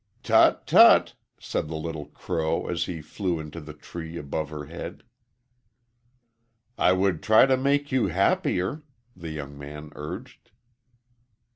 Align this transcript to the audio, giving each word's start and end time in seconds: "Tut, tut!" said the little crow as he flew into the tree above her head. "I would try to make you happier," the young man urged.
"Tut, 0.23 0.65
tut!" 0.65 1.13
said 1.39 1.67
the 1.67 1.75
little 1.75 2.05
crow 2.07 2.65
as 2.65 2.85
he 2.85 3.01
flew 3.03 3.39
into 3.39 3.61
the 3.61 3.75
tree 3.75 4.17
above 4.17 4.49
her 4.49 4.65
head. 4.65 5.03
"I 6.75 6.91
would 6.91 7.21
try 7.21 7.45
to 7.45 7.55
make 7.55 7.91
you 7.91 8.07
happier," 8.07 8.81
the 9.15 9.29
young 9.29 9.59
man 9.59 9.91
urged. 9.95 10.49